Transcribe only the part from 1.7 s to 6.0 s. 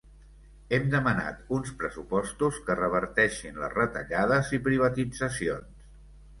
pressupostos que reverteixin les retallades i privatitzacions.